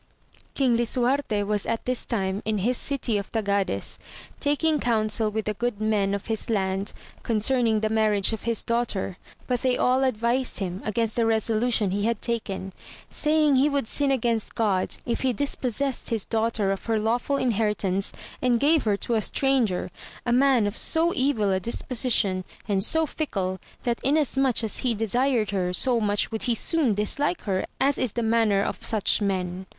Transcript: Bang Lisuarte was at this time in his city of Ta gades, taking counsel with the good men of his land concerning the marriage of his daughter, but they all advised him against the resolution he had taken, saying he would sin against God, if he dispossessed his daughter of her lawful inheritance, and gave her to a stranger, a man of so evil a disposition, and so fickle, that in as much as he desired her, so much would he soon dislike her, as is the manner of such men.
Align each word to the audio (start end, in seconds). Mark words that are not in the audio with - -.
Bang 0.57 0.77
Lisuarte 0.77 1.43
was 1.45 1.67
at 1.67 1.85
this 1.85 2.05
time 2.07 2.41
in 2.43 2.57
his 2.57 2.75
city 2.75 3.19
of 3.19 3.31
Ta 3.31 3.41
gades, 3.41 3.99
taking 4.39 4.79
counsel 4.79 5.29
with 5.29 5.45
the 5.45 5.53
good 5.53 5.79
men 5.79 6.15
of 6.15 6.25
his 6.25 6.49
land 6.49 6.91
concerning 7.21 7.81
the 7.81 7.89
marriage 7.89 8.33
of 8.33 8.41
his 8.41 8.63
daughter, 8.63 9.17
but 9.45 9.61
they 9.61 9.77
all 9.77 10.03
advised 10.03 10.57
him 10.57 10.81
against 10.85 11.15
the 11.15 11.25
resolution 11.27 11.91
he 11.91 12.05
had 12.05 12.19
taken, 12.19 12.73
saying 13.11 13.55
he 13.57 13.69
would 13.69 13.85
sin 13.85 14.09
against 14.09 14.55
God, 14.55 14.95
if 15.05 15.21
he 15.21 15.33
dispossessed 15.33 16.09
his 16.09 16.25
daughter 16.25 16.71
of 16.71 16.85
her 16.85 16.97
lawful 16.97 17.37
inheritance, 17.37 18.11
and 18.41 18.59
gave 18.59 18.85
her 18.85 18.97
to 18.97 19.13
a 19.13 19.21
stranger, 19.21 19.87
a 20.25 20.33
man 20.33 20.65
of 20.65 20.75
so 20.75 21.13
evil 21.13 21.51
a 21.51 21.59
disposition, 21.59 22.43
and 22.67 22.83
so 22.83 23.05
fickle, 23.05 23.59
that 23.83 23.99
in 24.01 24.17
as 24.17 24.35
much 24.35 24.63
as 24.63 24.79
he 24.79 24.95
desired 24.95 25.51
her, 25.51 25.71
so 25.71 25.99
much 25.99 26.31
would 26.31 26.41
he 26.49 26.55
soon 26.55 26.95
dislike 26.95 27.41
her, 27.43 27.67
as 27.79 27.99
is 27.99 28.13
the 28.13 28.23
manner 28.23 28.63
of 28.63 28.83
such 28.83 29.21
men. 29.21 29.67